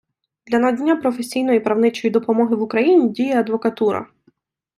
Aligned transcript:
Для 0.47 0.59
надання 0.59 0.95
професійної 0.95 1.59
правничої 1.59 2.11
допомоги 2.11 2.55
в 2.55 2.61
Україні 2.61 3.09
діє 3.09 3.39
адвокатура. 3.39 4.07